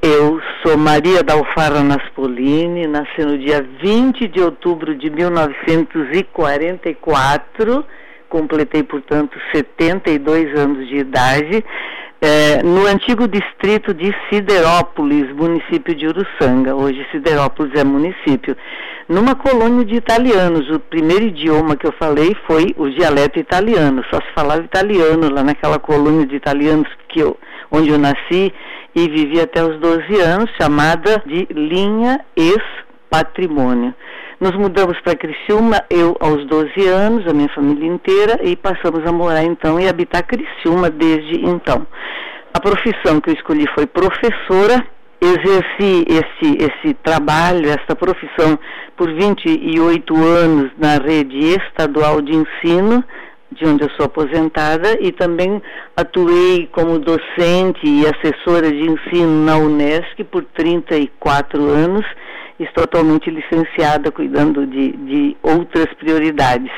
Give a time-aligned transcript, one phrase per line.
[0.00, 7.84] Eu sou Maria Dalfara Naspolini, nasci no dia 20 de outubro de 1944,
[8.28, 11.64] completei, portanto, 72 anos de idade,
[12.20, 16.76] é, no antigo distrito de Siderópolis, município de Uruçanga.
[16.76, 18.56] Hoje Siderópolis é município.
[19.08, 24.20] Numa colônia de italianos, o primeiro idioma que eu falei foi o dialeto italiano, só
[24.20, 27.36] se falava italiano lá naquela colônia de italianos que eu,
[27.72, 28.54] onde eu nasci
[28.94, 33.94] e vivi até os 12 anos, chamada de linha ex-patrimônio.
[34.40, 39.12] Nos mudamos para Criciúma, eu aos 12 anos, a minha família inteira, e passamos a
[39.12, 41.86] morar então e habitar Criciúma desde então.
[42.52, 44.84] A profissão que eu escolhi foi professora,
[45.20, 48.58] exerci esse, esse trabalho, essa profissão
[48.96, 53.04] por 28 anos na rede estadual de ensino,
[53.52, 55.62] de onde eu sou aposentada, e também
[55.96, 62.04] atuei como docente e assessora de ensino na Unesc por 34 anos.
[62.58, 66.72] Estou atualmente licenciada, cuidando de, de outras prioridades.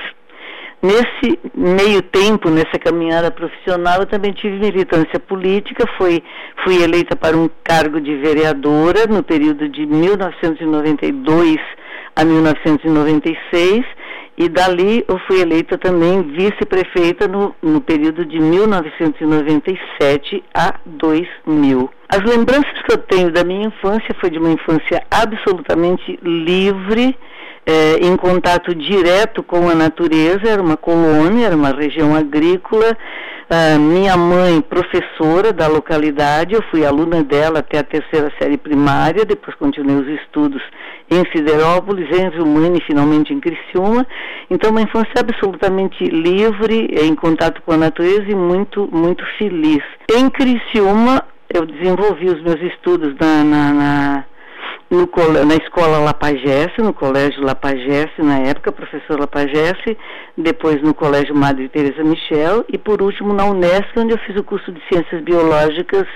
[0.82, 6.22] Nesse meio tempo, nessa caminhada profissional, eu também tive militância política, fui,
[6.62, 11.56] fui eleita para um cargo de vereadora no período de 1992
[12.14, 13.82] a 1996
[14.36, 21.88] e dali eu fui eleita também vice-prefeita no, no período de 1997 a 2000.
[22.08, 27.16] As lembranças que eu tenho da minha infância foi de uma infância absolutamente livre,
[27.66, 32.96] é, em contato direto com a natureza, era uma colônia, era uma região agrícola.
[33.56, 39.24] Ah, minha mãe, professora da localidade, eu fui aluna dela até a terceira série primária,
[39.24, 40.60] depois continuei os estudos
[41.08, 44.04] em Siderópolis, em e finalmente em Criciúma.
[44.50, 49.84] Então, uma infância absolutamente livre, em contato com a natureza e muito, muito feliz.
[50.12, 54.24] Em Criciúma, eu desenvolvi os meus estudos na, na, na
[54.94, 55.08] no,
[55.44, 59.96] na escola Lapagesse, no colégio Lapagesse, na época, professor Lapagesse,
[60.36, 64.44] depois no colégio Madre Teresa Michel e por último na Unesco, onde eu fiz o
[64.44, 66.06] curso de Ciências Biológicas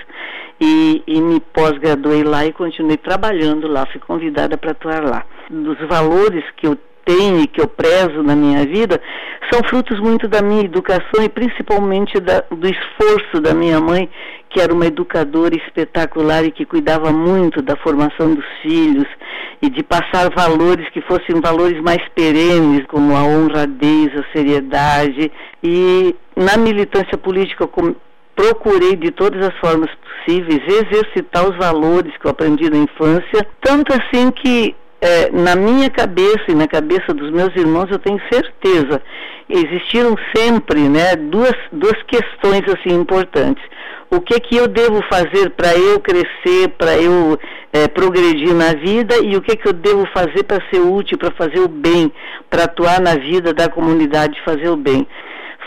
[0.59, 5.25] e, e me pós-graduei lá e continuei trabalhando lá, fui convidada para atuar lá.
[5.49, 6.77] Dos valores que eu
[7.09, 9.01] tenho e que eu prezo na minha vida
[9.51, 14.07] são frutos muito da minha educação e principalmente da, do esforço da minha mãe,
[14.47, 19.07] que era uma educadora espetacular e que cuidava muito da formação dos filhos
[19.59, 25.31] e de passar valores que fossem valores mais perenes, como a honradez, a seriedade.
[25.63, 27.95] E na militância política, eu
[28.35, 33.91] procurei de todas as formas possíveis exercitar os valores que eu aprendi na infância, tanto
[33.93, 39.01] assim que é, na minha cabeça e na cabeça dos meus irmãos, eu tenho certeza,
[39.49, 43.63] existiram sempre né, duas, duas questões assim importantes.
[44.11, 47.37] O que que eu devo fazer para eu crescer, para eu
[47.71, 51.31] é, progredir na vida e o que que eu devo fazer para ser útil, para
[51.31, 52.11] fazer o bem,
[52.49, 55.07] para atuar na vida da comunidade, fazer o bem.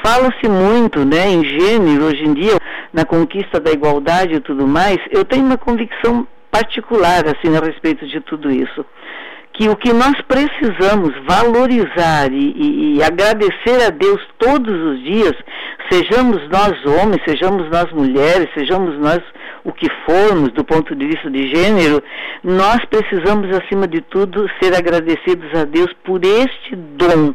[0.04, 2.59] Fala-se muito né, em gênero hoje em dia,
[2.93, 4.99] na conquista da igualdade e tudo mais.
[5.10, 8.84] Eu tenho uma convicção particular assim a respeito de tudo isso
[9.52, 15.34] que o que nós precisamos valorizar e, e, e, agradecer a Deus todos os dias,
[15.90, 19.20] sejamos nós homens, sejamos nós mulheres, sejamos nós
[19.64, 22.02] o que formos do ponto de vista de gênero,
[22.42, 27.34] nós precisamos, acima de tudo, ser agradecidos a Deus por este dom.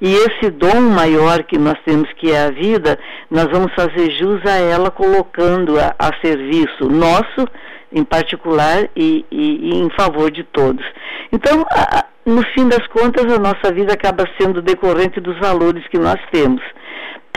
[0.00, 2.98] E esse dom maior que nós temos, que é a vida,
[3.30, 7.46] nós vamos fazer jus a ela colocando a, a serviço nosso,
[7.92, 10.84] em particular e, e, e em favor de todos.
[11.32, 15.98] Então, a, no fim das contas, a nossa vida acaba sendo decorrente dos valores que
[15.98, 16.62] nós temos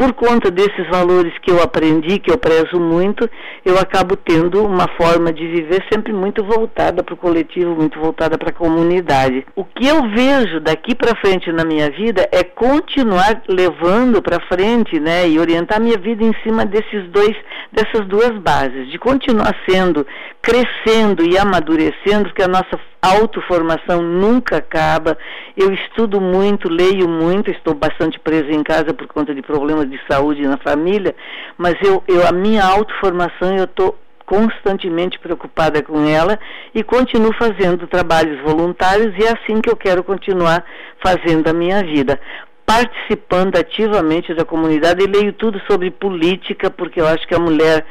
[0.02, 3.30] por conta desses valores que eu aprendi, que eu prezo muito,
[3.64, 8.36] eu acabo tendo uma forma de viver sempre muito voltada para o coletivo, muito voltada
[8.36, 9.46] para a comunidade.
[9.56, 15.00] O que eu vejo daqui para frente na minha vida é continuar levando para frente,
[15.00, 17.36] né, e orientar minha vida em cima desses dois,
[17.72, 20.08] dessas duas bases, de continuar sendo,
[20.42, 25.18] crescendo e amadurecendo, porque a nossa autoformação nunca acaba.
[25.56, 30.00] Eu estudo muito, leio muito, estou bastante presa em casa por conta de problemas de
[30.10, 31.16] saúde na família,
[31.58, 36.40] mas eu, eu a minha autoformação eu estou constantemente preocupada com ela
[36.74, 40.64] e continuo fazendo trabalhos voluntários e é assim que eu quero continuar
[41.04, 42.18] fazendo a minha vida
[42.66, 47.86] participando ativamente da comunidade e leio tudo sobre política porque eu acho que a mulher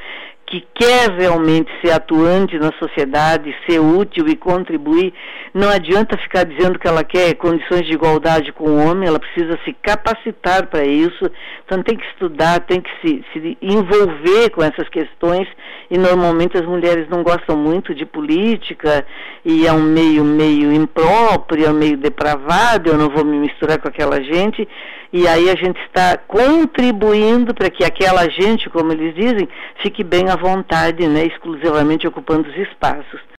[0.51, 5.15] que quer realmente ser atuante na sociedade, ser útil e contribuir,
[5.55, 9.57] não adianta ficar dizendo que ela quer condições de igualdade com o homem, ela precisa
[9.65, 11.31] se capacitar para isso,
[11.65, 15.47] então tem que estudar, tem que se, se envolver com essas questões.
[15.89, 19.05] E normalmente as mulheres não gostam muito de política
[19.45, 23.79] e é um meio meio impróprio, é um meio depravado, eu não vou me misturar
[23.79, 24.67] com aquela gente
[25.13, 29.49] e aí a gente está contribuindo para que aquela gente, como eles dizem,
[29.83, 33.21] fique bem à vontade, né, exclusivamente ocupando os espaços.